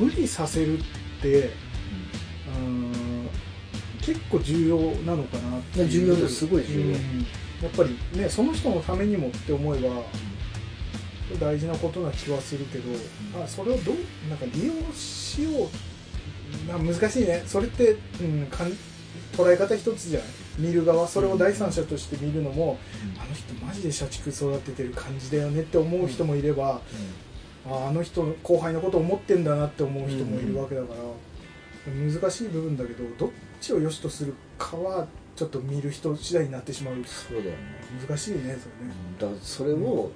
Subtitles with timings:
[0.00, 0.82] 無理させるっ
[1.22, 1.50] て
[2.58, 2.92] うん
[4.02, 6.36] 結構重要なのかなって重要です。
[6.36, 6.86] すごい重要。
[6.86, 6.92] うん。
[6.92, 6.98] や
[7.68, 10.02] っぱりねその人のためにもって思えば
[11.38, 12.90] 大事なことな気はするけど、
[13.42, 13.96] あそれをどう
[14.28, 15.68] なんか利用しよう。
[16.66, 17.44] な難しいね。
[17.46, 18.72] それって、うん、かん
[19.36, 20.28] 捉え方一つじゃない。
[20.58, 22.78] 見る側それを第三者として見るのも、
[23.16, 26.80] あの人マジで社畜育ててる感じだよねって思う人もいれば、
[27.66, 35.06] ああの人後輩のこと思ってんだなって思う人もいるわけだから、難しい部分だけどどっちを良しとするかは
[35.36, 36.94] ちょっと見る人次第になってしまう。
[37.06, 37.56] そうだよね。
[38.06, 38.58] 難しいねそれね。
[39.18, 40.10] だそれを、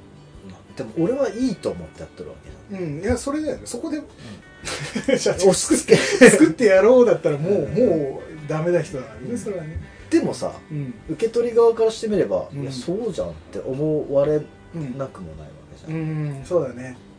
[0.76, 2.34] でも俺はいいと思ってやってるわ
[2.70, 3.00] けだうん。
[3.00, 3.62] いやそれだよね。
[3.64, 4.00] そこで、
[5.06, 6.30] 押社畜し付け。
[6.30, 7.88] 作ってやろうだったらもう、うん。
[7.88, 9.80] もうダメな人だからねそれはね。
[10.10, 10.94] でもさうん。
[11.10, 12.62] 受け取り側からしてみれば、うん。
[12.62, 14.40] いやそうじゃんって思われ
[14.74, 16.44] うんなくもないわけじうゃん、ん。
[16.44, 17.13] そうだね、うん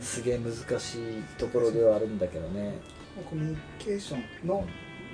[0.00, 2.78] すげえ難しいところではあるんだけどね、
[3.28, 4.66] コミュニケーションの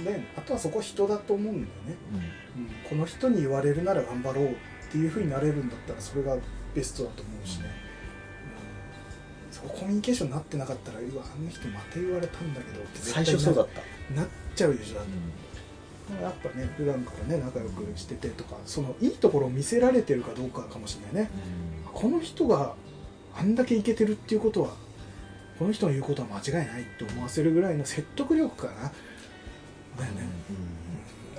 [0.04, 1.96] ねあとはそこは人だと思うんだよね、
[2.56, 2.88] うん。
[2.88, 4.54] この人に言われるなら頑張ろうっ
[4.90, 6.36] ていうふうになれるんだったらそれが
[6.74, 7.64] ベストだと思うしね、
[9.48, 15.36] うん、そこコミュニケーションになってなかったらうわあの人また言われたんだけどって絶対最初そうだった、ななっちゃうでしょだって
[16.22, 21.30] やっぱね普段からね仲良くしててとかそのいいところを見せられてるかどうかかもしれないね。
[21.92, 22.74] この人が
[23.38, 24.70] あんだけイケてるっていうことは
[25.58, 28.92] この人の言うことは間違いないって思わせるぐらいの説得力かな。
[29.98, 30.28] だよね、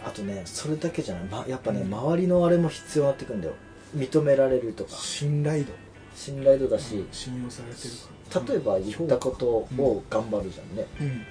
[0.03, 1.93] あとねそれだけじゃない、ま、やっぱね、うん。
[1.93, 3.53] 周りのあれも必要になってくんだよ。
[3.95, 4.95] 認められるとか。
[4.95, 5.73] 信頼度。
[6.15, 7.93] 信頼度だし、信用されてる
[8.41, 11.25] か例えば言ったことを頑張るじゃんね、うん。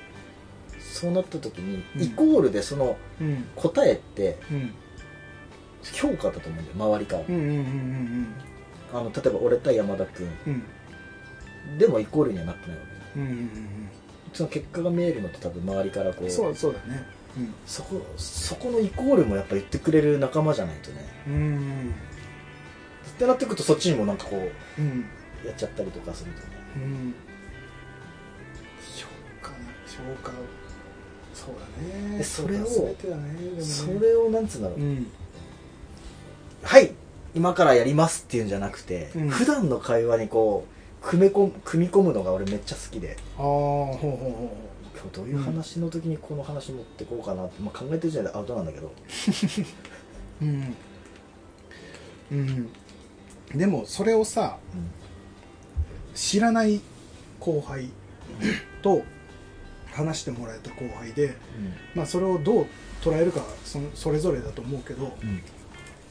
[0.79, 2.03] そうなった時に、うん。
[2.03, 3.45] イコールでそのうん。
[3.57, 4.75] 答えってうん。
[5.93, 8.35] 評価だと思うんだよ周りから、うんうんうん
[8.93, 10.29] あの例えば俺対山田君。
[10.47, 10.53] うん。
[10.53, 10.63] うん
[11.79, 13.51] でもイコールにはなってないわけうんうんうん
[14.33, 17.03] その結果が見えるのって多分周りからこうそうそうだね。
[17.67, 21.05] そこそこのイコールもやっぱ言ってくれる仲間じゃないとね。
[21.27, 21.95] うんうん
[23.09, 24.37] ってなってくるとそっちにもなんかこ
[24.79, 25.07] ううん。
[25.45, 26.47] やっちゃったりとかするとね。
[26.77, 27.15] うん。
[28.95, 29.09] 評
[29.43, 29.57] 価ね
[29.89, 30.33] 評価
[31.35, 32.19] そうだね。
[32.19, 33.63] でそれをね。
[33.63, 35.07] それをなんつうんだろう、うん。
[36.63, 36.93] はい
[37.37, 39.29] 今からやりますっていうんじゃなくて、うん。
[39.29, 40.67] 普段の会話にこ
[41.03, 43.19] う組み込む組み込むのが俺めっちゃ好きで。
[43.37, 44.57] ああほうほうほ
[44.95, 48.91] 今日どういう話の時にこの話持ってこうかなって、まあ、考えてる時点でアウトなんだけど、う
[50.41, 50.77] うん。
[52.33, 52.71] うん。
[53.55, 54.57] でもそれをさ
[56.15, 56.81] 知らない
[57.39, 57.91] 後輩
[58.81, 59.03] と
[59.93, 61.37] 話してもらえた後輩で、
[61.95, 62.67] まあ、それをどう
[63.03, 65.43] 捉えるかはそのそれぞれだと思うけどうん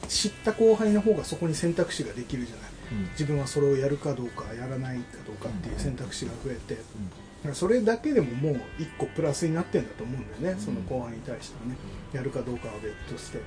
[0.08, 2.70] 知った後輩の方がそこに選択肢ができるじゃない。
[2.92, 3.10] うん。
[3.12, 6.74] 自分はそれをやるかどうかやらないかどうかっていう選択肢が増えて。
[6.74, 10.64] だからそれだけでももう一個プラスになってんだと思うんだよね、うん。
[10.64, 11.76] その後輩に対してはね。
[12.12, 13.40] やるかどうかは別として、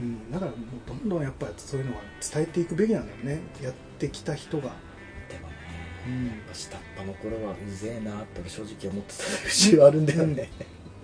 [0.00, 3.40] うん、だからもうどんどんやっぱりそういうのは伝えていくべきなんだよね。
[3.62, 4.74] やってきた人が、
[5.28, 5.54] でもね
[6.06, 6.10] う
[6.50, 10.50] ん、下っ端の頃はうぜえなって俺正直思ってた節はあるんだよね、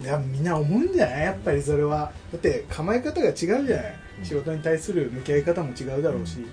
[0.01, 1.21] いやみんな思うんじゃない？
[1.23, 2.13] やっぱりそれは。
[2.33, 6.45] だって構え方が違うじゃない、うん仕事に対する向き合い方も違うだろうし、うん。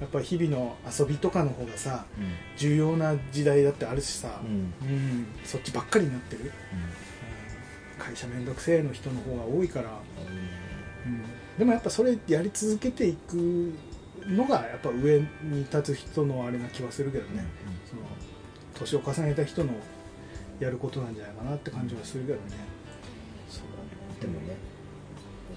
[0.00, 2.24] やっぱ日々の遊びとかの方がさうん。
[2.56, 4.88] 重要な時代だってあるしさ、うん。
[4.88, 5.26] うん。
[5.44, 6.52] そっちばっかりになってる、
[7.98, 8.04] うん。
[8.04, 9.90] 会社めんどくせえの人の方が多いから、
[11.06, 11.22] うん。
[11.58, 13.72] でもやっぱそれやり続けていく
[14.26, 17.44] のがやっぱ上に立つ人のあれな気はするけどね、
[17.88, 18.02] その
[18.74, 19.72] 年を重ねた人の
[20.58, 22.75] やることなんじゃないかなって感じはするけどね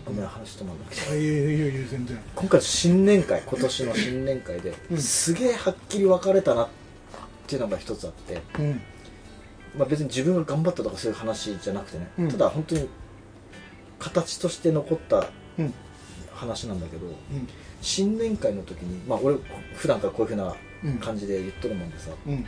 [0.06, 2.20] ごめん話止まんなくてあいやいやいや全然。
[2.36, 4.98] 今回新年会今年の新年会で、うん。
[4.98, 6.68] すげえはっきり分かれたなっ
[7.48, 8.82] ていうのが一つあって、うん。
[9.78, 12.28] まあ、別に自分が頑張ったとかそういう話じゃなくてね、うん。
[12.30, 12.88] ただ本当に
[14.00, 15.74] 形として残ったうん。
[16.34, 17.14] 話なんだけどうん。
[17.82, 19.38] 新年会の時にまあ俺
[19.76, 20.98] 普段からこういうふうなうん。
[20.98, 22.46] 感じで言っとるもんでさうん。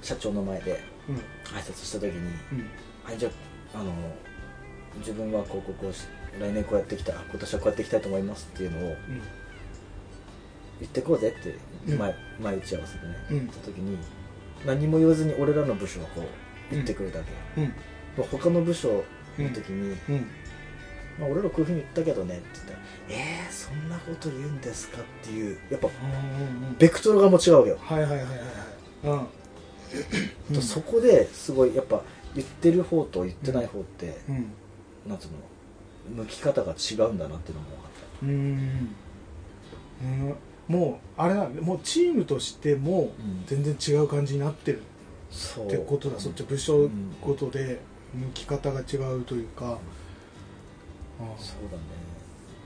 [0.00, 1.16] 社長の前でうん。
[1.16, 2.10] 挨拶した時に
[2.52, 2.66] うん
[3.04, 3.30] 「はいじゃ
[3.74, 3.92] ああの
[4.98, 6.02] 自分はこうこうこうし
[6.38, 8.96] 来年こうやっていきたい今年はこうやっていきたいと思います」っていうのを
[10.80, 11.54] 言ってこうぜって
[11.86, 11.98] うん。
[11.98, 13.38] 前,、前打ち合わせでね、うん。
[13.38, 13.98] 言った時に
[14.66, 16.24] 何も言わずに俺らの部署はこう
[16.74, 17.68] 言ってくるだけ、うん。
[18.16, 19.04] まあ他の部署
[19.38, 20.26] の時に、うん。
[21.18, 22.78] まあ、俺らこういうふうに言ったけどねって言ったら
[23.10, 28.28] 「えー、そんなこと言うんですか?」っていうやっぱうんベクトルがもう違うわけよ、はいはいはいはい
[29.08, 29.28] はい。
[30.50, 30.54] うん。
[30.54, 32.02] とそこですごいやっぱ
[32.36, 34.52] 言ってる方と言ってない方って、うん。
[35.08, 35.32] なんつうの
[36.16, 37.88] 向き方が違うんだなっていうのも分かっ
[38.22, 38.96] うん。
[40.02, 40.34] うん
[40.68, 41.48] もうあれだ。
[41.48, 43.44] もうチームとしてもうん。
[43.46, 44.82] 全然違う感じになってる。
[45.30, 46.18] ってことだ。
[46.20, 46.90] そっち部署
[47.22, 47.80] ごとで
[48.14, 49.72] 向き方が違うというか、あ
[51.22, 51.26] あ。
[51.38, 51.82] そうだね。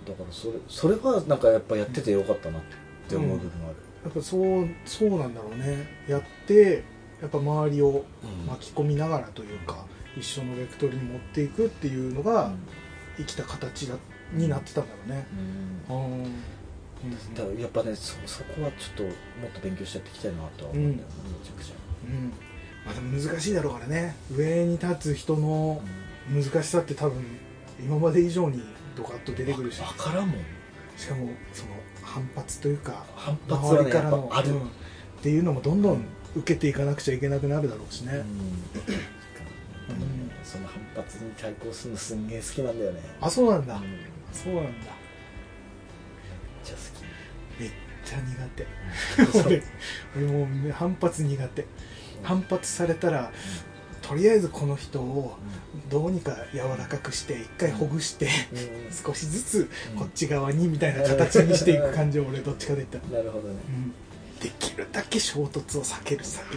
[0.07, 2.63] だからそれそれはなんかやっぱやっててよかったなっ
[3.09, 5.87] て思う部分がある、やっぱそうそうなんだろうね。
[6.09, 6.83] やって
[7.21, 8.47] やっぱ周りをうん。
[8.47, 9.85] 巻き込みながらというか、
[10.17, 12.53] 一緒のベクトルに持っていくっていうのが
[13.27, 13.97] 生きた形だ
[14.33, 15.27] になってたんだろうね、
[15.89, 17.35] うん。
[17.35, 19.11] だからやっぱねそそこはちょっとも
[19.49, 21.75] っと勉強してやっていきたいなとは思うんだよね、めちゃくちゃ、
[22.07, 22.33] うん。
[22.85, 24.17] まあでも難しいだろうからね。
[24.35, 25.83] 上に立つ人の
[26.31, 27.23] 難しさって多分
[27.81, 28.63] 今まで以上に
[28.97, 29.81] ドカッと出てくるし。
[29.81, 30.41] 分からんもん。
[30.97, 31.71] しかもその
[32.03, 34.61] 反発というか反発はねやっぱある、うん。
[34.61, 34.65] っ
[35.23, 36.05] ていうのもどんどん
[36.35, 38.25] 受けていかなくちゃいけなくなるだろうしね、うん
[40.45, 43.01] その反発に対抗するのすんげえ好きなんだよね。
[43.21, 43.83] あそうなんだ、うん。
[43.83, 43.91] めっ
[44.33, 44.71] そうなんだ。
[46.65, 47.71] ちゃ好めっ
[48.05, 49.47] ちゃき苦手。
[49.47, 49.63] 俺
[50.17, 51.67] 俺もうね反発苦手。
[52.23, 53.33] 反発されたら
[54.01, 55.37] とりあえずこの人を
[55.91, 58.93] どうにか柔らかくして一回ほぐしてうん。
[58.93, 59.99] 少しずつうん。
[60.01, 63.55] こっち側にみたいな形にしていく感じを俺どっちかで言ったら、 なるほどね。
[63.69, 63.95] うん。
[64.41, 66.57] できるだけ衝突を避ける避け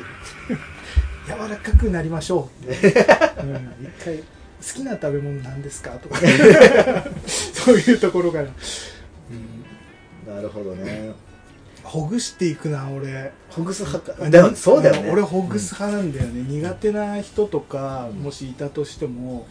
[0.54, 0.60] る
[1.28, 4.24] 柔らかくなりましょう、 うん、一回好
[4.76, 5.92] きな食べ物なんですか？
[5.92, 6.20] とか。
[7.28, 11.12] そういうところから、うん、なるほどね。
[11.84, 13.32] ほぐしていくな俺。
[13.50, 14.30] ほぐす派か。
[14.30, 15.10] でもそうだよね。
[15.12, 18.24] 俺ほぐす派なんだよね、苦手な人とかうん。
[18.24, 19.46] もしいたとしても、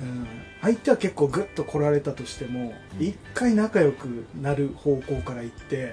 [0.00, 0.26] うん、
[0.62, 3.06] 相手は結構グッと来られたとしてもうん。
[3.06, 5.90] 一、回仲良くなる方向から行ってうん、うん。
[5.90, 5.92] っ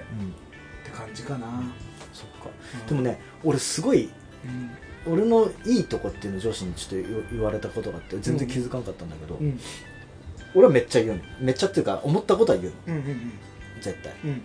[0.84, 1.46] て感じかな、
[2.12, 2.50] そっか。
[2.80, 2.86] うん。
[2.86, 4.10] でもね俺すごい
[4.44, 4.70] うん
[5.08, 9.58] 俺のいいとこっていうのを上司にちょっと言言われたことがあって全然気づかなかったんだけど、うん。
[10.54, 11.22] 俺はめっちゃ言うの。
[11.40, 12.94] めっちゃっていうか思ったことは言うの。
[12.96, 13.32] うんうんうん。
[13.80, 14.12] 絶対。
[14.24, 14.42] うん。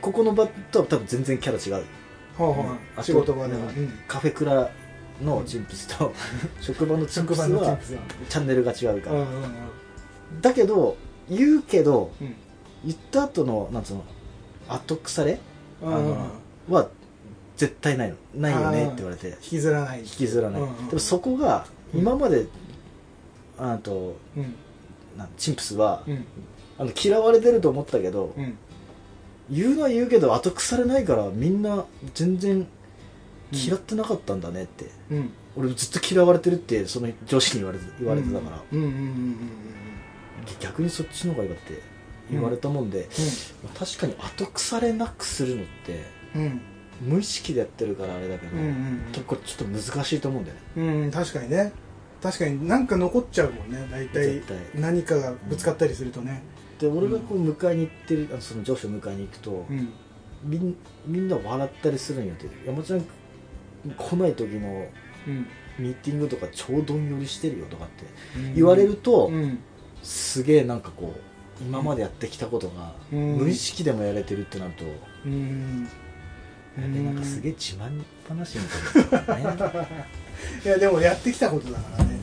[0.00, 1.84] ここの場とは多分全然キャラ違う。
[1.84, 1.90] は
[2.38, 2.78] あはうん。
[2.96, 3.92] あ仕事場では、うんうん。
[4.06, 4.70] カフェクラ
[5.22, 6.12] のチンプスと
[6.60, 7.78] 職場のチンプスは。
[8.28, 9.16] チャンネルが違うから。
[9.16, 9.54] うんうん
[10.42, 10.98] だけど
[11.30, 12.34] 言うけどうん。
[12.84, 14.04] 言った後のなんつうの
[14.68, 15.40] 後腐れ
[15.82, 16.10] うんうん。
[16.10, 16.16] うん
[16.74, 16.88] は
[17.58, 18.16] 絶対ないの。
[18.34, 19.28] ないよねって言われて。
[19.28, 20.00] 引きずらない。
[20.00, 20.86] 引きずらない、うんうん。
[20.86, 22.46] でもそこが今まで、
[23.58, 24.54] あとうん。
[25.18, 26.24] なんチンプスは、うん。
[26.78, 28.56] あの嫌われてると思ったけど、うん。
[29.50, 31.84] 言うのは言うけど後腐れないからみんな
[32.14, 32.66] 全然
[33.50, 35.30] 嫌ってなかったんだねって、うん。
[35.56, 38.62] 俺ずっと嫌われてるってその上司に言われて言われてたから、
[40.60, 41.82] 逆にそっちの方がいいわって
[42.30, 43.08] 言われたもんで、
[43.64, 46.04] まあ確かに後腐れなくするのって
[47.00, 50.62] 無意識でやってるからあれだけど、うんうん多分これちょっと難しいと思うんだよね。
[50.76, 51.72] うんうん確かにね。
[52.22, 53.86] 確かになんか残っちゃうもんね。
[53.90, 54.42] 大体
[54.74, 56.42] 何かがぶつかったりするとね。
[56.80, 59.92] で俺がこう迎えに行ってるその上司を迎えに行くと、うん。
[60.44, 63.04] みんみんな笑ったりするんよって山ちゃん
[63.96, 64.86] 来ない時の
[65.26, 65.46] うん。
[65.78, 68.04] ミーティングとか超どんよりしてるよとかって
[68.56, 69.60] 言われると、うん。
[70.02, 71.20] すげえなんかこう
[71.62, 73.36] 今までやってきたことがうん。
[73.36, 74.84] 無意識でもやれてるってなると、
[75.24, 75.88] うん
[76.82, 78.64] でなんかすげえ自慢話み
[79.10, 80.06] たいな、ね、
[80.64, 82.18] いやでもやってきたことだからね。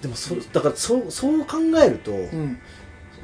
[0.00, 2.58] でもそだからそうそう考えると、うん。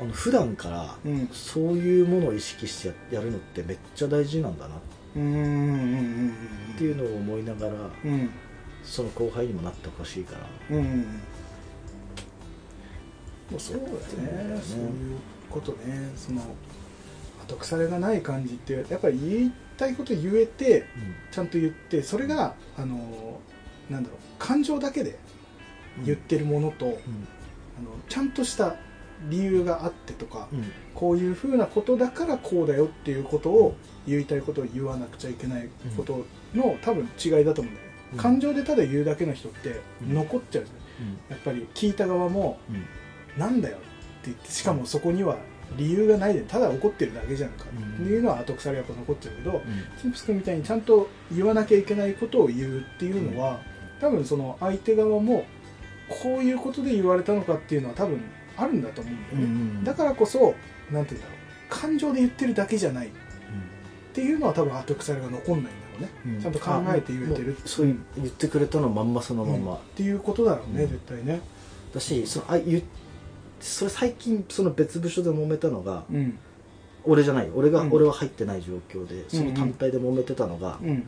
[0.00, 1.28] あの普段からうん。
[1.32, 4.78] そういうものを意識してややるのってめっちゃ大事なんだなっ
[5.14, 7.72] ていうのを思いながら
[8.04, 8.30] うん。
[8.82, 10.76] その後輩にもなってほしいから。
[10.76, 11.06] うんうん
[13.50, 14.54] もうそうだね。
[14.54, 14.60] ね。
[14.62, 15.18] そういう
[15.50, 16.10] ことね。
[16.16, 16.40] その
[17.46, 20.86] 後腐れがない感じってやっぱり言いたいこと言えて
[21.30, 23.40] ちゃんと言ってそれがあの
[23.90, 25.18] なんだろう感情だけで
[26.04, 26.96] 言ってるものと、あの
[28.08, 28.76] ちゃんとした
[29.28, 30.58] 理由があってとか、うん。
[30.60, 33.76] うんこういうふうなことだからこうだよっていうことを
[34.06, 38.18] 言いたいことを言わなくちゃいけないことの多分違いだと思うんだよね、うん。
[38.18, 40.14] 感情でただ言うだけの人ってうん。
[40.14, 41.18] 残っちゃうじゃん。
[41.30, 42.84] やっぱり聞いた側もうんうん。
[43.36, 43.86] なんだよって
[44.26, 45.36] 言ってしかもそこには
[45.76, 47.64] 理由がないでただ怒ってるだけじゃんか。
[47.64, 49.62] っていうのは後腐れやっぱ残っちゃうけど、
[50.00, 53.60] チンプス君みたいにちゃんと言わなきゃいけないことを言うっていうのは、
[54.00, 55.46] 多分その相手側も
[56.08, 58.20] こういうことで言われたのかっていうのは多分
[58.56, 59.46] あるんだと思うんだよね、う
[59.80, 60.54] んだからこそ
[60.90, 61.44] なんて言うんだろう。
[61.68, 63.08] 感情で言ってるだけじゃない。
[63.08, 63.10] っ
[64.12, 66.40] ていうのは多分後腐れが残んないんだろうね、うん。
[66.40, 71.40] ちゃんと考えて言えてるそういう言ってくれたのまんまそのまんま、っていうことだろうね、うん絶対ね。
[71.92, 72.80] だしそのあ言
[73.60, 76.38] それ最近その別部署で揉めたのが、うん。
[77.04, 77.50] 俺じゃない。
[77.54, 77.92] 俺が、うん。
[77.92, 81.06] 俺は入ってない状況でその単体で揉めてたのが、うん。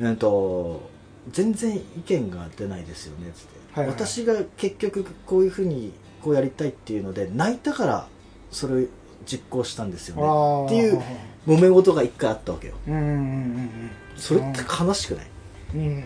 [0.00, 0.88] うんと
[1.32, 3.94] 全然意見が出ないですよねつって、はいはい。
[3.94, 8.08] 私が結局こういうふうにこうやりたいっていうので泣いたから
[8.50, 8.86] それを
[9.26, 10.22] 実行したんですよね。
[10.24, 11.02] あっていう
[11.46, 12.74] 揉め事が一回あったわけよ。
[12.86, 13.90] うんうんうんうん。
[14.16, 15.26] それって悲しくない、
[15.74, 16.04] うん、うん、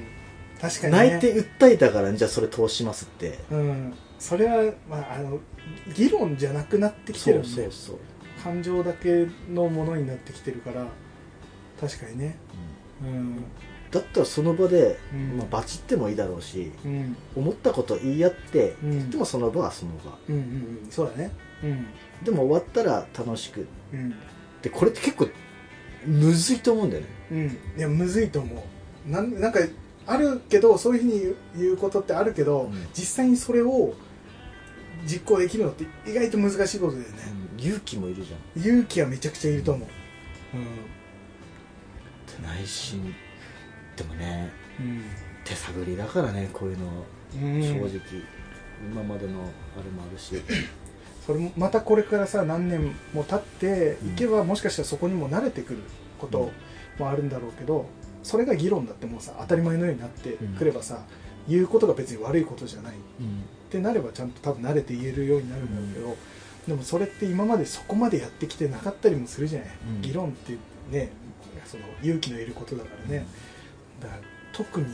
[0.61, 3.39] 確かに、ね、泣いて訴えたからじゃあそれ通しますって。
[3.51, 5.41] うんそれは、まあ、あの
[5.97, 7.99] 議論じゃなくなってきてるんでそうそう
[8.45, 10.87] 感情だけのものになってきてるから
[11.81, 12.37] 確かにね。
[13.03, 13.45] うん。
[13.91, 15.39] だったらその場で、うん。
[15.39, 17.17] まあ、バチってもいいだろうしうん。
[17.35, 19.11] 思ったこと言い合って、うん。
[19.11, 20.17] でもその場はその場。
[20.29, 20.45] うんうんう
[20.87, 20.91] ん。
[20.91, 21.33] そうだね。
[21.65, 21.87] うん。
[22.23, 23.67] でも終わったら楽しく。
[23.93, 24.15] うん。
[24.63, 25.29] でこれって結構
[26.07, 27.09] むずいと思うんだよね。
[27.33, 27.59] うん。
[27.79, 28.65] いやむずいと思
[29.09, 29.11] う。
[29.11, 29.59] なんなんか
[30.07, 32.87] あるけどそういうふうに言うことってあるけど、うん。
[32.95, 33.95] 実際にそれを
[35.05, 37.15] 実行できるのって意外と難しいことだよね、
[37.59, 38.63] 勇気もいるじゃん。
[38.63, 39.89] 勇気はめちゃくちゃいると思う。
[42.43, 43.15] 内心。
[43.97, 45.03] でもねうん、
[45.45, 46.87] 手探りだからねこういうの。
[46.87, 46.93] は
[47.35, 47.63] うん。
[47.63, 48.01] 正直、
[48.91, 50.35] 今までのあれもあるし。
[51.27, 55.79] それもまたこれからさ何年も経っていけば、もしかしたらそこにも慣れてくる
[56.19, 56.51] こと
[56.99, 57.87] もあるんだろうけど
[58.25, 61.05] それが議論だってもうさ当たり前のようになってくればさ、
[61.49, 62.95] 言うことが別に悪いことじゃない
[63.73, 66.17] ってなればちゃんと多分慣れて言えるようになるんだけど、
[66.69, 70.03] でもそれって今までそこまでやってきてなかったりもするじゃない、うん。
[70.03, 70.59] 議論って
[70.91, 71.11] ね
[71.65, 73.27] その勇気のいることだからね、
[74.01, 74.21] だから
[74.53, 74.87] 特に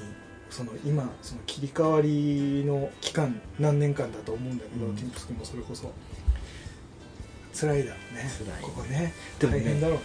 [0.49, 4.95] その今その切り替わりの期間何年間だと思うんだけど、うん。
[4.95, 5.93] ティンプス君もそれこそ。
[7.53, 8.31] 辛いだろうね。
[8.39, 9.13] 辛いここね。
[9.41, 10.03] でもね大変だろうね。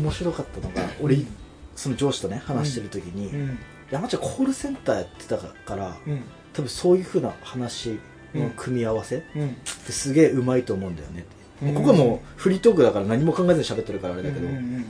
[0.00, 1.26] 面白かったのが俺、うん。
[1.74, 3.58] その上司とね話してる時に、うん。
[3.90, 6.22] 山ちゃんコールセンターやってたからうん
[6.56, 7.98] 多分そういうふうな話
[8.34, 9.54] の組み合わせっうん。
[9.54, 11.24] てすげえうまいと思うんだよね。
[11.62, 11.74] うん。
[11.74, 14.84] ここはもうフリートークだから何も考えずに喋ってるからあれだけど、うんうん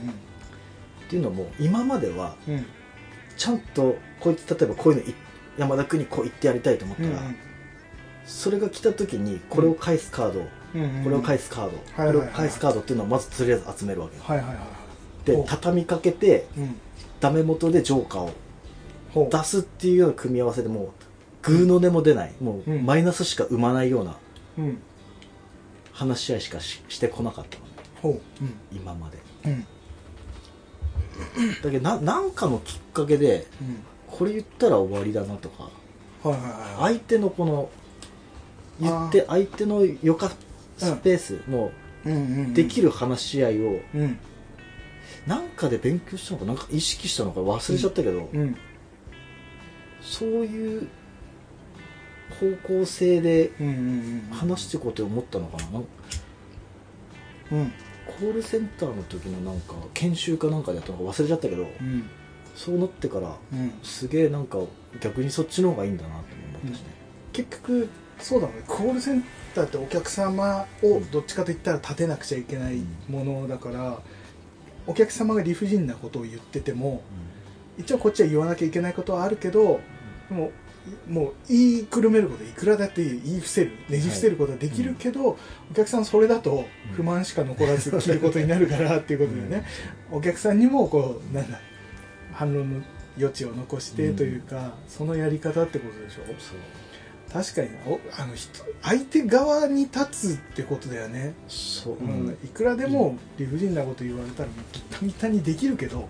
[1.07, 2.53] っていうのも今まではうん。
[2.55, 2.65] うん
[3.37, 5.13] ちゃんとこいつ例えばこういうのい
[5.59, 7.21] 山田君にこう言ってやりたいと思ったら、
[8.25, 10.39] それが来た時にこれを返すカード、
[10.73, 14.23] うんうんこれを返すカード、これを返すカードっていうのをまずとりあえず集めるわけよ。
[14.25, 15.25] はいはいはいはい。
[15.25, 16.75] で畳みかけてうん。
[17.19, 20.89] ダメ元でジョーカーを出すっていうような組み合わせでもう
[21.47, 22.33] グーの音も出ない。
[22.41, 22.85] もううん。
[22.85, 24.17] マイナスしか生まないような
[24.57, 24.77] うん。
[25.93, 27.57] 話し合いしかししてこなかった。
[28.07, 28.19] のね
[28.71, 29.17] 今まで。
[31.63, 33.77] だけどななんかのきっかけでうん。
[34.07, 35.69] これ言ったら終わりだなとか
[36.79, 37.69] 相手のこの
[38.79, 40.29] 言って相手の余暇
[40.77, 41.71] スペースも
[42.05, 42.53] うんうんうん。
[42.53, 44.17] できる話し合いをうん。
[45.25, 48.55] なんかで勉強したのかなんか意識したのか忘れちゃったけど、うん。
[50.01, 50.87] そういう
[52.29, 55.81] 方向性でうんうん話していこうと思ったのかな？
[57.51, 57.73] うん。
[58.05, 62.09] コールセンターの時のなんか研修かなんかでやったのか忘れちゃったけどうん。
[62.55, 63.73] そうなってからうん。
[63.83, 64.59] すげえなんか
[65.01, 66.87] 逆にそっちの方がいいんだなって思ったしね、
[67.33, 68.53] 結局そうだね。
[68.67, 74.01] コールセンターってお客様をどっちかといったら立てなくちゃいけないものだから、
[74.87, 77.03] お客様が理不尽なことを言ってても
[77.77, 79.81] 一応こっちは言わなきゃいけないことはあるけど
[80.29, 80.51] でも
[81.07, 85.37] もう言いくるめることいくらだって言い伏せるねじ伏せることはできるけど、
[85.71, 89.65] お客さんそれだと不満しか残らず切ることになるからっていうことでね、
[90.11, 91.59] お客さんにもこうなんだ
[92.33, 92.81] 反論の
[93.17, 96.25] 余地を残してというか、そのやり方ってことでしょ？
[96.39, 96.57] そう。
[97.31, 97.69] 確かに。
[97.85, 102.27] おあの人相手側に立つってことだよね、そう、ううん。
[102.27, 106.07] んいくらでも理不尽なこと言われたらギッタギタにできるけど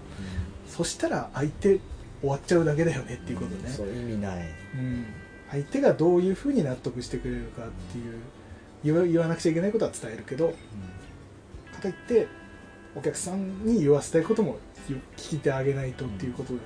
[0.69, 1.79] そしたら相手
[2.21, 4.45] 終わっちゃうだけだよねっていうことね、そう意味ない。
[4.75, 5.05] うん、
[5.51, 8.15] 相手がどういうふうに納得してくれるかっていう
[8.83, 10.49] 言わ言わなくちゃいけないことは伝えるけど
[11.73, 12.27] かといって
[12.95, 14.57] お客さんに言わせたいことも
[14.89, 16.59] よ聞いてあげないとっていうことで、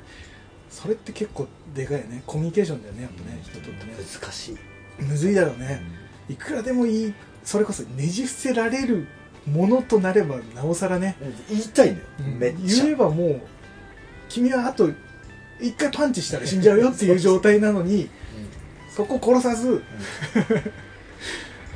[0.70, 2.24] それって結構でかいよね。
[2.26, 3.94] コミュニケーションだよねやっぱね人とってね。
[4.22, 4.58] 難しい、
[5.04, 5.82] むずいだろうね、
[6.30, 9.08] いくらでもいいそれこそねじ伏せられる
[9.46, 11.18] ものとなればなおさらね、
[11.50, 12.40] 言いたいんだよ、うん。
[12.40, 12.84] めっちゃ。
[12.86, 13.42] 言えばもう
[14.30, 14.90] 君はあと
[15.62, 18.10] 一回パンチしたら死んじゃうよっていう状態なのに
[18.96, 19.82] そこ殺さず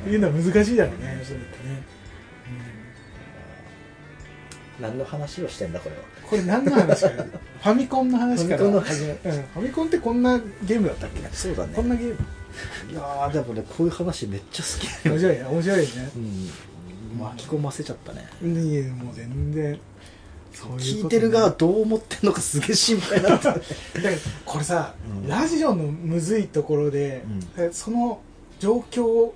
[0.06, 1.20] 言うのは難しいだろうね。
[1.24, 1.82] それってね、
[4.80, 6.02] 何の話をしてんだこれは。
[6.02, 7.08] うんこれ何の話か。
[7.62, 9.10] ファミコンの話からファミコンの始め。
[9.10, 11.28] うん、ファミコンってこんなゲームだったっけ？
[11.32, 11.72] そうだね。
[11.72, 12.16] こんなゲーム。
[12.90, 15.08] いやーでもねこういう話めっちゃ好き。
[15.08, 15.44] 面白いね。
[15.44, 15.86] 面白いね。
[16.16, 16.50] うん。
[17.20, 18.26] 巻き込ませちゃったね。
[18.42, 19.78] いやもう全然
[20.78, 24.10] 聞いてる側どう思ってんのかすげえ心配だった だから
[24.44, 25.28] これさ、うん。
[25.28, 27.24] ラジオのむずいところで、
[27.56, 28.20] えその
[28.58, 29.34] 状況を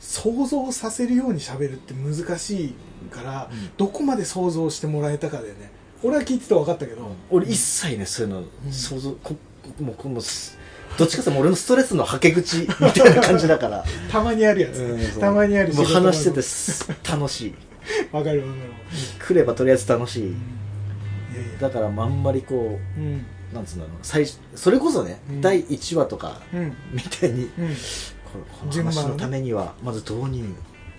[0.00, 2.74] 想像させるように喋るって難しい
[3.10, 3.70] から、うん。
[3.76, 5.70] どこまで想像してもらえたかでね。
[6.02, 8.72] 俺は聞いてて分かったけど、俺一切ねそういうのうん。
[8.72, 9.34] 想像こ
[9.80, 13.84] もうこどっちかっていうと俺のストレスのはけ口みたいな感じだから。
[14.10, 17.54] たまにあるやつ、たまにあるもう仕事場の話しててす楽しい
[18.12, 18.70] 分かる分かる、
[19.18, 20.22] 来ればとりあえず楽しい。
[20.22, 20.30] うん。
[20.30, 20.34] い
[21.36, 25.40] やいやだからあんまりこうなんつうんだろう最それこそね、うん。
[25.40, 26.74] 第1話とかうん。
[26.92, 27.68] みたいにうん。
[27.70, 30.44] ここの順番をね話のためにはまず導入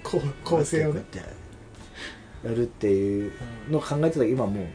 [0.03, 1.01] こう構成をね。
[1.01, 1.37] こうやって
[2.43, 3.31] やるっていう
[3.69, 4.65] のを考えてたけど今もう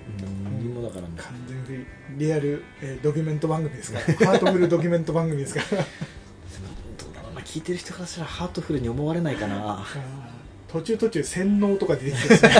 [0.44, 1.86] 何にもだからね、完全に
[2.18, 4.04] リアル、えードキュメント番組ですから。
[4.26, 5.66] ハートフルドキュメント番組ですから。
[6.98, 7.40] どうだろうな。
[7.42, 9.74] 聞いてる人からしたらハートフルに思われないかな。
[9.74, 10.41] あー
[10.72, 12.50] 途中途中洗脳とか出てきてですね。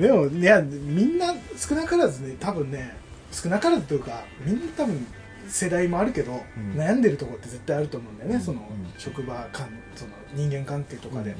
[0.00, 2.96] でもいやみんな少なからずね多分ね
[3.30, 5.06] 少なからずというかみんな多分
[5.48, 6.40] 世代もあるけど、ん。
[6.76, 8.42] 悩んでるところって絶対あると思うんだよね、うん。
[8.42, 8.92] そのうん。
[8.98, 11.36] 職場間その人間関係とかで、うん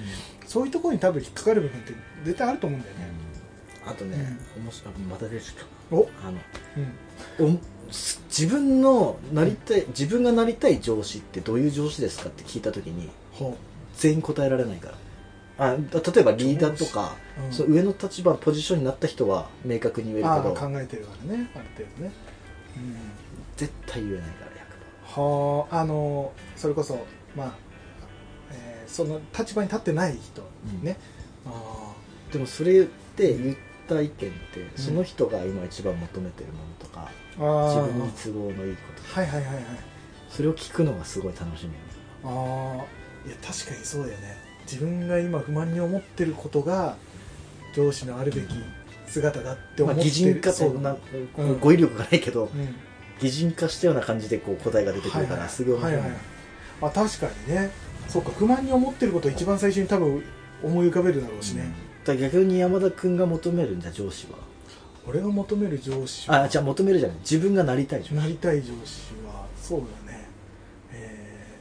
[0.46, 1.92] そういうところに多分引っかかる部分って
[2.24, 3.00] 絶対あると思うんだよね、
[3.84, 6.38] あとね、面白いまた出てきたお、あの
[7.38, 7.60] うん、
[8.28, 13.56] 自分のなりたい自分がなりたい上司ってどういう上司ですかって聞いた時にほ
[13.96, 14.94] 全員答えられないから。
[15.58, 17.16] あ例えばリーダーとか、
[17.46, 17.52] うん。
[17.52, 22.12] その上の立場ポジションになった人は明確に言えるああけど考えてるからねある程度ね、
[22.76, 22.96] うん、
[23.56, 24.46] 絶対言えないから
[25.22, 27.54] はああのそれこそまあ、
[28.52, 30.84] えーその立場に立ってない人うん。
[30.84, 30.96] ね、
[31.46, 31.94] あ
[32.30, 33.56] 100%でもそれって言っ
[33.88, 34.12] た意見っ
[34.52, 39.64] て、んその人が今一番求めてるものとか、自分に都合のいいこととかはいはいはいはい。
[40.30, 41.72] それを聞くのがすごい楽しみ
[42.24, 44.36] ああいや確かにそうだよね。
[44.64, 46.96] 自分が今不満に思ってることが
[47.74, 48.46] 上司のあるべき
[49.06, 50.96] 姿だってまあ、思ってる、擬人化とな、
[51.38, 51.42] う。
[51.42, 51.60] ん。
[51.60, 52.74] 語彙力がないけどうん。
[53.20, 56.18] 擬人化したような感じでこう答えが出てくるから、すごい面白い、はいはいはい。
[56.82, 57.70] あ確かにね。
[58.08, 60.22] そうか不満に思ってることを一番最初に多分
[60.62, 61.74] 思い浮かべるだろうしね、だか
[62.12, 64.38] ら逆に山田君が求めるんじゃ上司は。
[65.06, 66.42] 俺が求める上司は。
[66.42, 67.18] あじゃあ求めるじゃない。
[67.18, 68.14] 自分がなりたい上司。
[68.14, 70.28] なりたい上司はそうだね。
[70.92, 71.58] え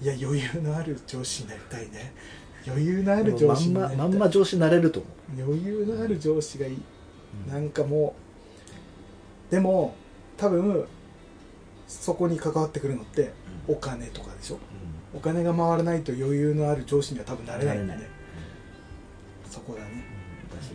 [0.00, 2.12] ーいや余裕のある上司になりたいね。
[2.66, 3.96] 余裕のある上司になりたい。
[3.96, 5.50] まんままんま上司になれると思う。
[5.50, 6.78] 余裕のある上司がいい、
[7.48, 8.14] なんかも
[9.48, 9.94] うでも
[10.36, 10.86] 多分
[11.86, 13.32] そこに関わってくるのって
[13.68, 14.58] お金とかでしょ。
[15.14, 18.10] お金が回らないと余裕のある上司には多分なれないんでなれない
[19.52, 20.02] そこだね。
[20.54, 20.70] だし。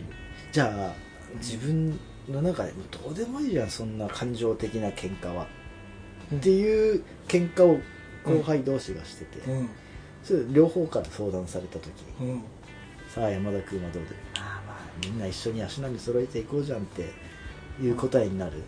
[0.52, 0.94] じゃあ
[1.38, 5.46] 自分の中でどうでもいいじゃんそんな感情的な喧嘩は、
[6.34, 7.80] っていう喧嘩を
[8.24, 9.68] 後輩同士がしてて、うん。
[10.22, 12.42] それ両方から相談された時うん。
[13.08, 17.10] さあ山田君はどうでああまあみんな一緒に足並み揃えていこうじゃんって
[17.82, 18.62] いう答えになる、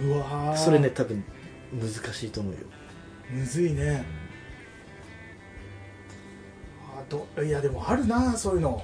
[0.00, 0.56] うわー。
[0.56, 1.24] それね多分
[1.72, 2.58] 難しいと思うよ、
[3.30, 4.04] むずいね。
[4.06, 4.21] あ
[7.36, 8.82] どいやでもあるなそういうの。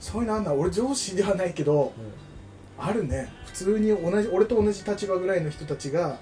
[0.00, 1.92] そういうのあんな俺上司ではないけど
[2.78, 3.32] あるね。
[3.46, 6.20] 普通に同じ俺と同じ立場ぐらいの人たちが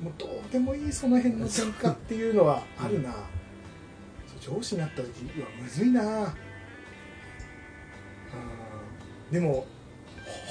[0.00, 3.14] もうどうでもいいその辺の喧嘩っていうのはあるな、
[4.40, 5.08] 上司になった時
[5.38, 6.02] うわむずいな。
[6.02, 6.34] うん
[9.32, 9.66] でも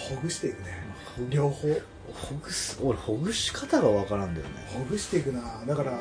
[0.09, 0.83] ほほぐしていくね。
[1.19, 1.67] うん両方。
[2.13, 5.63] ほぐす俺ほぐし方がわからんだよね、ほぐしていくな。
[5.65, 5.99] だから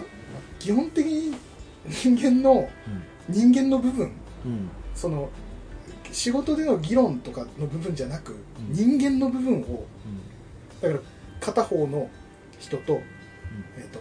[0.58, 1.36] 基本的に
[1.88, 2.68] 人間の
[3.28, 4.12] 人間の部分
[4.44, 4.70] うん。
[4.94, 5.30] その
[6.10, 8.36] 仕事での議論とかの部分じゃなく、ん。
[8.70, 9.86] 人間の部分を
[10.80, 11.00] だから
[11.40, 12.10] 片方の
[12.58, 13.00] 人と,、
[13.76, 14.00] えー、と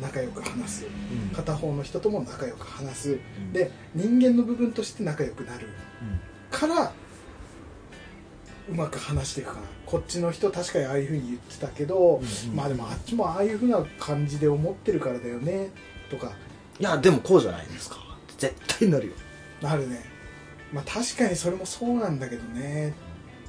[0.00, 0.86] 仲良く話す。
[0.86, 1.34] うん。
[1.34, 3.12] 片方の人とも仲良く話す。
[3.12, 3.52] うん。
[3.52, 5.68] で人間の部分として仲良くなる。
[6.02, 6.58] うん。
[6.58, 6.92] から
[8.68, 9.66] うまく話していくかな。
[9.86, 12.56] こっちの人確かにああいうふうに言ってたけど、うんうん。
[12.56, 15.70] まあでもあっちもああいうふうな感じで思ってるからだよね
[16.10, 16.32] とか。
[16.78, 18.05] いやでもこうじゃないですか
[18.38, 19.12] 絶対なるよ。
[19.62, 20.04] あるね。
[20.72, 22.94] まあ確かにそれもそうなんだけどね。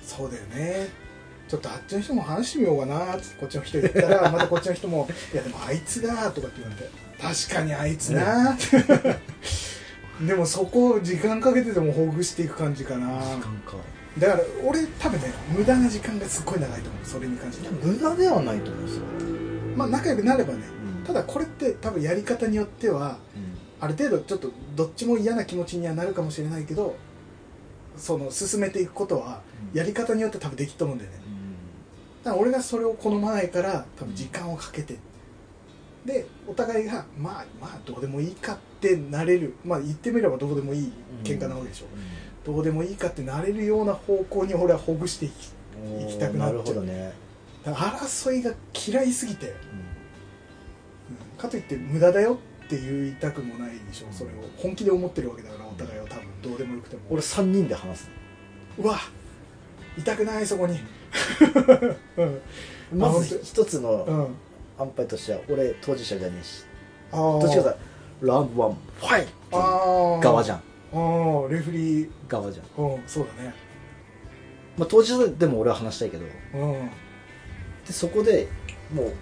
[0.02, 0.90] そうだよね。
[1.48, 3.16] ちょっとあっちの人も話してみようかな。
[3.16, 6.90] ってこっちの人言ったら またこっちの人も「いやでもあいつが」とかって言われて
[7.22, 9.20] 「確かにあいつな」って
[10.26, 13.08] でもそこを時間かけてでもほぐしていく感じかな。
[13.20, 13.78] 時間か。
[14.18, 17.06] だから俺多分ね無駄な時間がすっごい長いと思う。
[17.06, 17.70] それに関して。
[17.70, 19.04] 無駄ではないと思うんですよ、
[19.76, 20.62] まあ仲良くなればね。
[21.00, 21.06] うん。
[21.06, 23.20] ただこれって多分やり方によっては
[23.80, 26.96] ある程度ちょっとどっちも嫌な気持ちにはなるかもしれないけど
[27.96, 29.78] その進めていくことはうん。
[29.78, 31.18] やり方によって多分できると思うんだよね。
[32.24, 34.98] だから俺がそれを好まないから多分時間をかけて。
[36.06, 39.56] でお互いがまあまあどうでもいいかってなれる。
[39.66, 40.92] まあ言ってみればどうでもいい
[41.24, 41.86] 喧嘩なわけでしょ、
[42.46, 46.58] どうでもいいかってなれるような方向に俺はほぐしていきうん行きたくなっちゃう。
[46.60, 47.12] るほどね、
[47.66, 49.56] 争いが嫌いすぎて、うん。
[51.38, 56.24] かといって無駄だよって言いたくもないでしょそれを本気で思ってるわけだからお互いは多分。
[56.42, 57.02] どうでもよくても。
[57.10, 58.10] 俺3人で話す
[58.78, 58.98] うわ
[59.98, 60.78] 痛くないそこに。
[62.92, 64.36] う んまず一つのうん。
[64.80, 66.66] 安牌としては俺当事者じゃねえし。
[67.12, 67.76] あどっちかさ
[68.22, 70.20] round one fight あー。
[70.20, 70.58] 側じゃん。
[70.58, 72.10] あーレフリー。
[72.28, 72.86] 側じゃん。
[72.86, 73.54] うんそうだね。
[74.78, 76.26] まあ、当事者でも俺は話したいけど。
[76.54, 76.90] うん。
[77.88, 78.48] でそこで
[78.94, 79.14] もう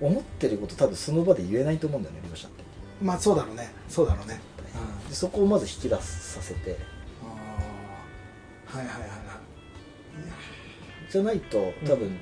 [0.00, 2.64] 思ってること多分その場で言えないと思うんだよね両者って。
[3.02, 3.72] まあそうだろうね。
[3.88, 4.40] そうだろうね。
[5.02, 5.08] うん。
[5.08, 6.78] でそこをまず引き出させて。
[8.66, 9.10] はいはいはいはい。
[11.10, 12.18] じゃないと多分、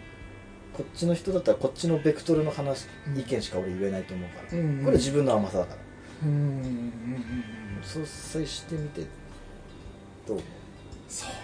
[0.75, 5.79] こっちの人だったらこっちのベクトルの話、うん意見しか俺言えないと思うから、うんうんこれ自分の甘さだから、
[6.25, 7.83] うんうんうんうんうん。
[7.83, 9.03] そう接してみて
[10.27, 10.43] どう思う？
[11.09, 11.31] そう。
[11.31, 11.37] ね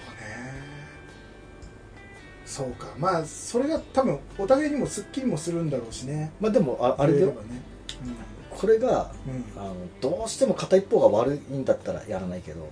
[2.49, 2.89] そうか。
[2.99, 6.33] まあそれが多分お互いにもすっきりもするんだろうしね。
[6.41, 7.27] まあでもああれだよ。
[7.27, 7.63] 言えばね。
[8.51, 12.67] これがうん、うんあのどうしても片一方が悪いんだったらやらないけど、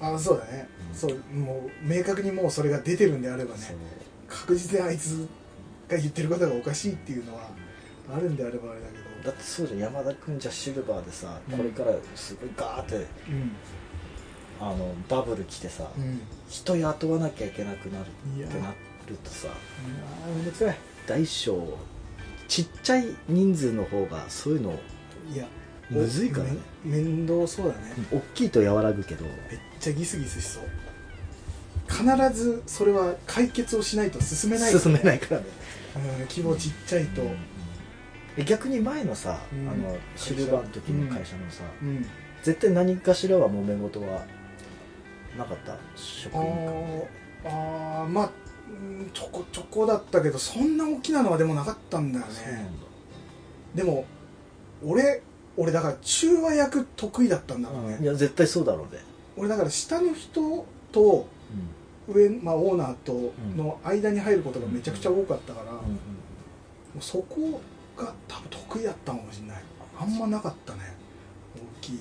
[0.00, 0.96] あそうだね、うん。
[0.96, 3.74] そうもう明確にもうそれが出てるんであればね。
[4.28, 5.26] 確実にあいつ
[5.88, 7.48] が言ってることがおかしいっていうのは
[8.14, 9.02] あるんであればあれだけど。
[9.24, 11.56] だってそうじゃん山田君じゃシルバーでさ、うん。
[11.56, 13.06] これからすごいガーってうん。
[14.60, 16.20] あのバブル来てさ、うん。
[16.48, 18.74] 人雇わなきゃいけなくなるってな
[19.12, 20.76] るとさあーめんどくさい。
[21.06, 21.78] 大小
[22.48, 24.78] ちっちゃい人数の方がそういうの
[25.32, 25.46] いや
[25.90, 26.56] むずいからね。
[26.84, 27.94] め面倒そうだね。
[28.10, 29.24] 大きいと和らぐけど。
[29.24, 29.32] めっ
[29.78, 30.64] ちゃギスギスしそう。
[31.88, 35.46] 必ずそれは解決をしないと進めない進めないからね。
[36.18, 37.22] うん規模ちっちゃいと。
[38.38, 39.68] え逆に前のさ、うん。
[39.68, 42.06] あのシルバーの時の会社のさ、うん。
[42.42, 44.24] 絶対何かしらは揉め事は
[45.36, 45.76] なかった？
[45.96, 47.06] 職あ員間ー
[47.44, 48.32] あーまあうん
[49.12, 52.70] ちょこちょこだったけどそんな大きなのはでもなかったんだよね。
[53.74, 54.04] でも
[54.84, 55.22] 俺
[55.56, 59.02] 俺だから中和役得意だったんだろうね、いや絶対そうだろうね、
[59.36, 61.26] 俺だから下の人と
[62.08, 65.96] 上、まあ、オーナーとの間に入ることがめちゃくちゃ多かったから、もうんうん。
[66.98, 67.60] うそこ
[67.96, 69.62] が多分得意だったかもしれない。
[70.00, 70.80] あんまなかったね。
[71.54, 71.98] 大きい。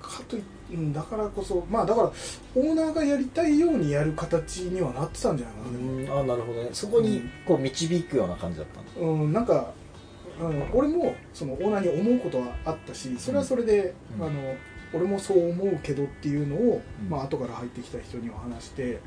[0.00, 6.70] かというんだからこそまあだからオーナーがやりたいようにやる形にはなってたんじゃないかな、あなるほどね。
[6.72, 9.72] そこにこう導くような感じだったんだうん、なんか、
[10.40, 14.26] うん、俺もそのオーナーに思うことはあったしそれはそれで、うん。
[14.26, 14.54] あの
[14.92, 17.08] 俺もそう思うけどっていうのを、うん。
[17.08, 18.98] まあ後から入ってきた人には話して、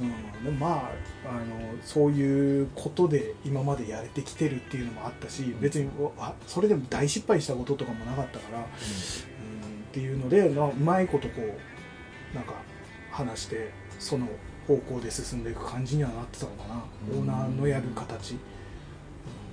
[0.00, 0.58] うん。
[0.58, 0.90] ま
[1.24, 8.64] ああのそういうことで今までやれてきてるっていうのもあったし別にあそれでも大失敗したこととかもなかったから、うん、
[9.90, 12.54] っていうのでなうまいことこうなんか
[13.10, 14.26] 話してその
[14.66, 17.18] 方向で進んでいく感じにはなってたのかな、うん。
[17.18, 18.38] オーナーのやる形、うん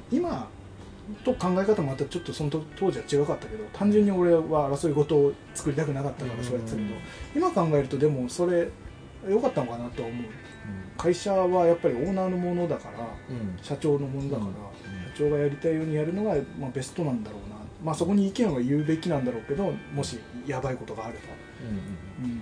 [0.10, 0.50] 今
[1.23, 6.88] と考え方もまたちょっとその当当時は違かったけど単純に俺は争い事を作りたくなかったからそうやってたけど、
[7.36, 8.69] 今考えるとでもそれ
[9.28, 10.26] 良かったのかなとは思う。
[10.97, 13.58] 会社はやっぱりオーナーのものだからうん。
[13.62, 14.52] 社長のものだから、
[15.13, 17.47] 社長がやりたいようにやるのが、まあ、ベストなんだろうな、
[17.84, 21.20] まあ、そこに意見は言うべきなんだろうけどもしやばいことがあれば、
[22.20, 22.42] うんうん、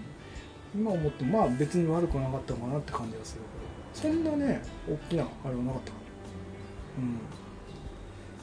[0.73, 3.41] 今思ってもまあ別に悪くなかったのかなって感じがする。
[4.01, 7.03] けどそんなね大きなあれはなかったかな。
[7.03, 7.19] うん。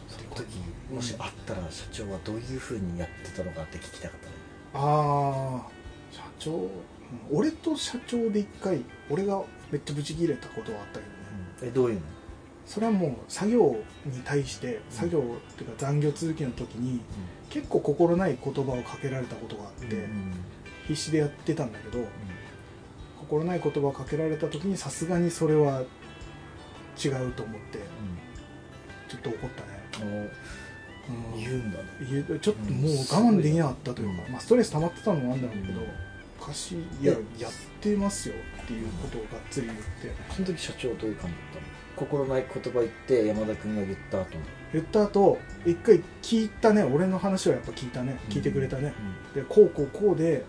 [0.08, 0.58] その時
[0.92, 4.32] もしあったら社長はどういうふうにやってたのかって聞きたかったね。
[4.74, 5.70] ああ
[6.10, 6.70] 社長、うん
[7.30, 11.16] 俺と社長で一回俺がめっちゃブチ切れたことはあったけどね、
[11.62, 12.00] えどういうの？
[12.66, 15.22] それはもう作業に対して作業っ
[15.54, 17.00] ていうか残業続きの時に
[17.50, 20.06] 結構心ない言葉をかけられたことがあって、
[20.88, 22.04] 必死でやってたんだけど
[23.20, 25.82] 心ない言葉をかけられた時にさすがにそれは
[27.02, 27.78] 違うと思って
[29.08, 29.68] ちょっと怒ったね、
[31.08, 31.40] うん。
[31.40, 31.84] 言うんだね。
[32.40, 34.32] ちょっともう我慢できなかったというか、うん。
[34.32, 35.86] まあ、ストレス溜まってたのもあるんだろうけど、うん。
[36.40, 39.84] おかしいいやでやってますよっていうことをがっつり言って
[40.34, 41.71] その時社長どういう感じだったの？
[42.06, 44.28] 心ない言葉言って山田君が言った後
[44.72, 46.82] 言った後一回聞いたね。
[46.82, 48.18] 俺の話はやっぱ聞いたね。
[48.28, 48.92] 聞いてくれたね、
[49.34, 50.44] でこうこうこうで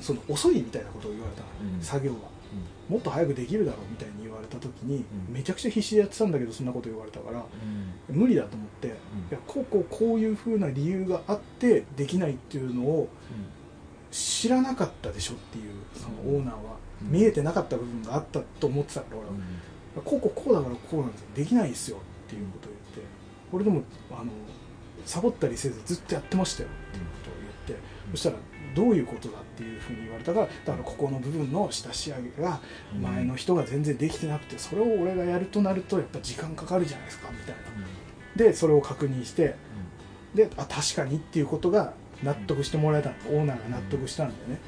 [0.00, 1.42] その遅いみたいなことを言われた
[1.84, 2.18] 作業が
[2.88, 5.34] もっと早くできるだろうみたいに言われた時に、うん。
[5.34, 7.44] めちゃくちゃ必死でやってたんだけどそんなこと言われたから
[8.08, 8.90] 無理だと思って、い
[9.30, 13.08] やこうこうこういうふうな理由があってできないっていうのを
[14.12, 16.60] 知らなかったでしょっていうそのオーナーは。
[17.02, 17.10] うん。
[17.10, 19.32] 見えてなかった部分があったと思ってたから俺は、
[20.04, 21.26] こうこうこうだからこうなんですよ。
[21.34, 23.10] できないですよっていうことを言って
[23.52, 24.30] 俺でもあの
[25.04, 27.32] サボったりせずずっとやってましたよっていうことを
[27.68, 28.36] 言って、そしたら
[28.74, 32.60] どういうことだっていうふうに言われたからだからここの部分の下仕上げが
[33.00, 37.62] 前の人が全然できてなくてそれを俺がやるとなるとやっぱ時間かかるじゃないですかみたいな。
[38.36, 39.54] でそれを確認して
[40.34, 44.60] であ確かにっていうことが納得してもらえたのオーナーが納得したんだよね、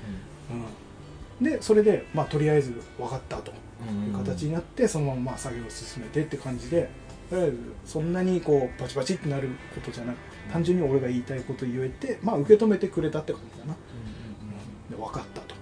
[1.40, 3.52] うん、でそれで、まあ、とりあえず分かったと
[3.84, 6.88] いう形になってそのまままあ作業を進めてって感じで
[7.30, 10.16] とりあえずそんなにこうバチバチってなることじゃなく
[10.52, 15.54] 単純に俺が言いたいこと言えて、まあ、受け止めてくれたって感じだな、うんで分かったと。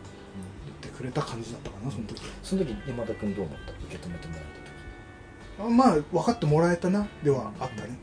[0.65, 2.23] 言ってくれた感じだったかなその時。
[2.45, 3.73] その時山田君どう思った？
[3.73, 4.45] 受け止めてもらえ
[5.59, 7.09] あまあ分かってもらえたな。
[7.25, 7.99] ではあったね、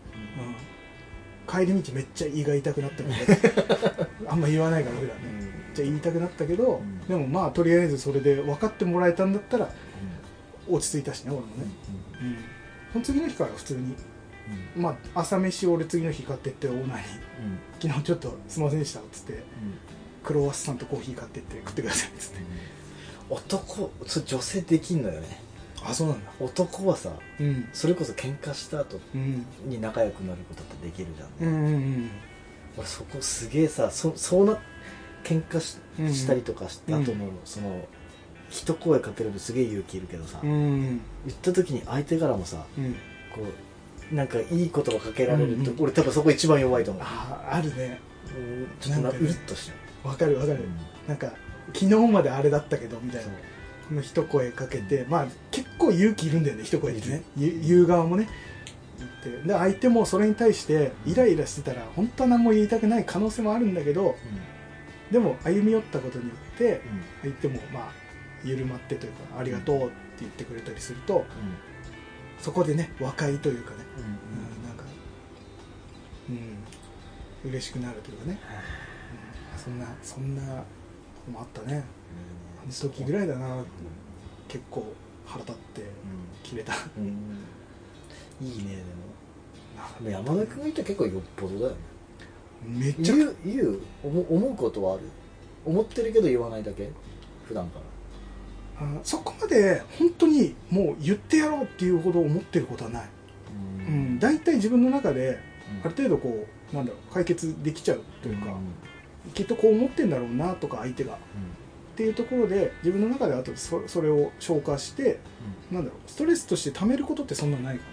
[1.47, 5.23] うん、帰り道めっちゃ胃が痛くなったけど あんま言わないから普段ね。
[5.23, 7.08] た時めっちゃ言いたくなったけど、うん。
[7.08, 9.69] でもまあとりあえずそれで分かってもらえたんだったら
[10.67, 11.54] 落ち着いたしね俺もね、
[12.21, 12.38] うん、
[12.93, 13.95] その次の日から普通に。
[14.76, 17.04] まあ朝飯を俺次の日買ってってオーナーに
[17.80, 19.41] 「昨日ちょっとすいませんでした」っつって
[20.21, 22.39] クロワッサンとコーヒー買ってって食ってくださいっつって。
[23.30, 25.39] 男それ女性できんのよね。
[25.82, 26.32] あそうなんだ。
[26.39, 27.69] 男はさうん。
[27.73, 29.45] それこそ喧嘩した後うん。
[29.65, 32.10] に仲良くなることってできるじゃん、うんうん
[32.78, 34.58] 俺そこすげえさそそうな
[35.23, 37.88] 喧嘩しうんしたりとかした後の、その
[38.54, 40.50] 一声かけるのすげえ勇気いるけどさ、うん。
[40.50, 42.94] うん言った時に相手からもさうん。
[43.34, 43.42] こ
[44.12, 47.04] うなんかいい言葉かけられると、うんうん俺多分そこ一番弱いと思う。
[47.04, 48.00] ああるね。
[48.38, 49.74] うんちょっとうるっとしちゃ
[50.06, 50.60] う、わかるわかる、
[51.08, 51.34] なんか
[51.74, 53.32] 昨日まであれだったけどみたいな。
[53.89, 57.24] この一声かけてまあ結構勇気いるんだよね一声でね。
[57.36, 58.30] 言う側もね。
[59.46, 64.16] で相手もそれに対してイライラしてたら本当は何も言いたくない可能性もあるんだけど
[65.12, 66.82] でも歩み寄ったことによって
[67.22, 68.03] 相手もまあ
[68.43, 71.25] 緩まってというかありがとうって言ってくれたりすると
[72.39, 74.84] そこでね和解というかね、うん、なんか
[76.29, 76.34] う
[77.47, 78.39] ん嬉しくなるというかね、
[79.56, 80.63] うん、そんなそんなこ
[81.25, 81.84] ともあったね。
[82.63, 83.63] あの時ぐらいだな。
[84.47, 84.93] 結構
[85.25, 85.82] 腹立って
[86.43, 86.73] 切れた。
[86.97, 87.43] うん。
[88.41, 88.77] いいね
[90.03, 90.10] でも。
[90.10, 91.77] 山田君が言ったら結構よっぽどだよね。
[92.65, 93.82] めっちゃ言う言う。
[94.03, 95.03] 思うことはある。
[95.65, 96.89] 思ってるけど言わないだけ。
[97.45, 97.86] 普段から。
[97.86, 97.88] あ
[99.03, 103.03] そこまで本当にもう言ってやろうっていうほど思ってることはない、
[103.88, 105.39] うん、大体自分の中で
[105.83, 108.55] ある程度こうなんだろう解決できちゃうというか、
[109.36, 111.13] きっとこう思ってんだろうなとか相手が。
[111.13, 115.19] っていうところで自分の中であとそそれを消化して
[115.71, 117.89] なんだろうストレスとして溜めることってそんなないかな。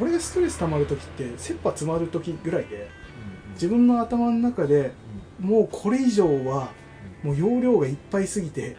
[0.00, 2.88] 俺がストレス溜まる時って切羽詰まる時ぐらいで
[3.54, 4.90] 自分の頭の中で
[5.38, 6.72] もうこれ以上は
[7.22, 8.76] もう容量がいっぱいすぎて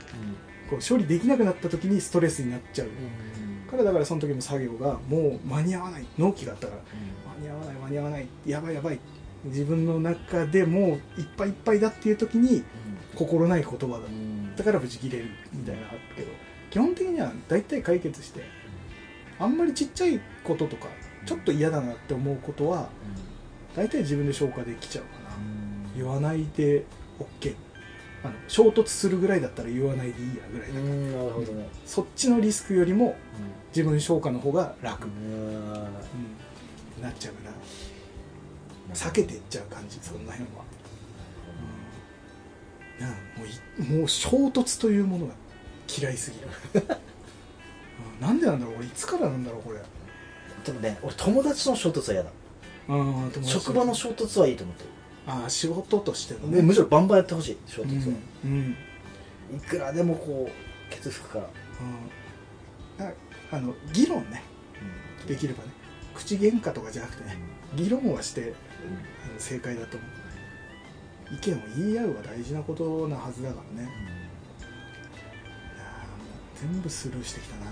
[0.69, 2.89] こう処理できなくなった時にストレスになっちゃう。
[3.69, 6.05] からだからその時の作業がもう間に合わない。
[6.17, 6.81] 納期があったから
[7.39, 8.99] 間に合わない間に合わないやばいやばい。
[9.45, 12.63] 自分の中でもういっぱいいっぱいだっていう時に
[13.15, 14.03] 心ない言葉だ。
[14.55, 16.27] だからブチ切れるみたいなのあったけど
[16.71, 18.43] 基本的には大体解決して
[19.37, 20.87] あんまりちっちゃいこととか
[21.25, 22.89] ちょっと嫌だなって思うことは
[23.75, 25.35] 大体自分で消化できちゃうかな。
[25.95, 26.85] 言わないで
[27.19, 27.55] OK
[28.25, 31.67] あの衝突するぐらいだったら言わないでいいやぐらいだうんなるほどね。
[31.85, 33.15] そっちのリスクよりも
[33.75, 35.13] 自分消化の方が楽、うん。
[35.13, 35.83] うん。
[37.01, 38.95] なっちゃうから。
[38.95, 40.45] 避けていっちゃう感じその辺は、
[43.01, 45.33] うん、もういもう衝突というものが
[45.99, 46.47] 嫌いすぎる、
[48.21, 48.25] うん。
[48.25, 49.81] なんでなんだろう俺いつからなんだろうこれ。
[50.65, 52.29] でもね俺友達の衝突は嫌だ。
[52.87, 54.89] うん友達職場の衝突はいいと思ってる
[55.27, 56.61] ああ仕事としてのね。
[56.61, 58.75] むしろバンバンやってほしい衝うん突は、うん
[59.55, 61.49] いくらでもこうケツ吹くから、
[63.01, 63.07] うん。
[63.07, 63.11] あ
[63.51, 64.43] あの議論ね。
[65.27, 65.71] できればね。
[66.13, 67.37] 口喧嘩とかじゃなくてね。
[67.75, 68.53] 議論はして
[69.29, 70.09] あの正解だと思う。
[71.33, 73.89] 意見を言い合うは大事なことなはずだからね。
[73.89, 73.91] い
[75.77, 77.65] やーもう全部スルーしてきたな。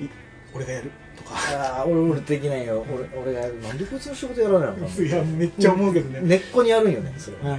[0.00, 0.08] い
[0.54, 1.30] 俺がやるとか。
[1.34, 2.84] ああ俺俺できないよ。
[2.88, 3.60] 俺俺がやる。
[3.60, 4.88] なんでこいつの仕事やらないの？
[4.88, 7.36] かいやめっちゃ思うけどね、根っこにあるんよねそれ。
[7.42, 7.58] ああい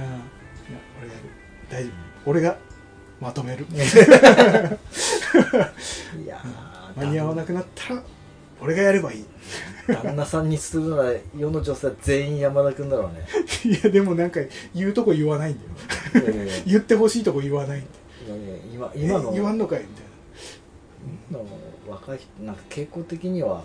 [1.00, 1.26] 俺がやる。
[1.70, 2.30] 大丈夫。
[2.30, 2.56] 俺が
[3.20, 3.66] まとめる。
[3.72, 3.76] い
[6.26, 8.02] やー間に合わなくなったら
[8.60, 9.24] 俺がやればいい。
[9.88, 13.26] 旦那さんにするなら世の女性は全員山田君だろうね。
[13.64, 14.40] いやでもなんか
[14.74, 15.70] 言うとこ言わないんだよ。
[16.66, 17.86] 言ってほしいとこ言わないんだ
[18.72, 19.30] 今今の。
[19.30, 20.00] え言わんのかいみた
[21.38, 21.48] いな
[21.88, 23.62] 若い人なんか傾向的には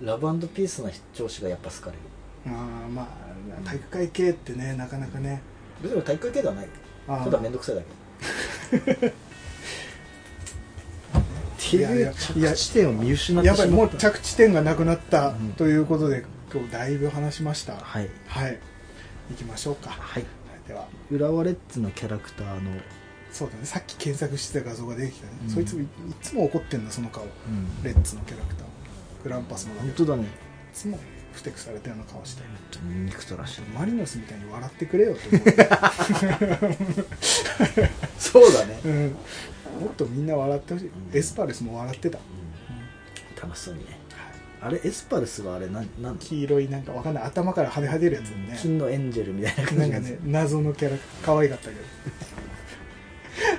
[0.00, 1.98] ラブピースな上司がやっぱ好かれる。
[2.46, 5.42] ああまあ体育会系ってねなかなかね。
[5.82, 6.68] 別に体育会系ではない。
[7.08, 7.88] あただ面倒くさいだけ。
[9.08, 9.12] っ
[11.70, 15.52] ていやいやいう着地点を見失ってやばいもうしまった着地点がなくなったうん。
[15.52, 17.74] ということで今日だいぶ話しました。
[17.74, 18.08] はい。
[18.26, 18.58] はい。
[19.30, 19.90] 行きましょうか。
[19.90, 20.24] はい
[20.68, 20.86] では。
[21.10, 22.70] 浦和レッズのキャラクターの、
[23.32, 23.64] そうだね。
[23.64, 25.54] さっき検索してた画像が出てきたね、うん。
[25.54, 25.86] そいついい
[26.22, 27.24] つも怒ってんだその顔。
[27.24, 27.30] うん。
[27.82, 28.66] レッツのキャラクター。
[29.24, 30.26] グランパスの本当だね。
[30.72, 30.98] つも
[31.32, 32.42] ふてくされたような顔して
[33.06, 35.42] 憎たらしいマリノスみたいに笑ってくれよと思う、
[38.18, 39.02] そうだね、 うん、
[39.80, 40.90] もっとみんな笑ってほしい、ん。
[41.16, 42.18] エスパルスも笑ってた、
[43.40, 43.98] 楽しそうにね。
[44.60, 46.18] あれエスパルスはあれなんなん？
[46.18, 47.24] 黄色いなんかわかんない。
[47.24, 49.76] 頭から跳ねは出るやつね、金のエンジェルみたいな感じ。
[49.76, 51.80] なんかね謎のキャラ可愛かったけど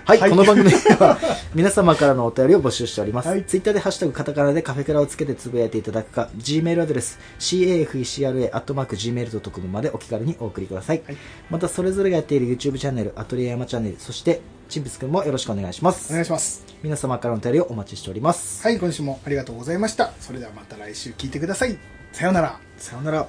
[0.09, 1.19] はい、はいこの番組では
[1.53, 3.29] 皆様からのお便りを募集しております。
[3.29, 11.03] はいツイッターでハッシュタグカタカナでカフェクラをつけてつぶやいていただくか、Gmail アドレス cafecra.gmail.com までお気軽にお送りください。
[11.05, 11.17] はい
[11.51, 16.11] またそれぞれがやっている YouTube チャンネル、アトリエ山チャンネル、そしてチンプスくんもよろしくお願いします。
[16.11, 18.63] お願いします皆様からのお便りをお待ちしております。
[18.63, 21.77] はい今週もありがとうございましたそれではまた来週聞いてください
[22.13, 23.27] さようならさようなら。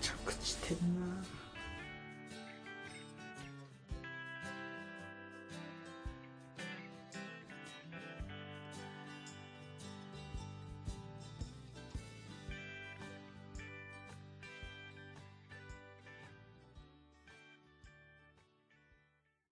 [0.00, 1.01] 着地点な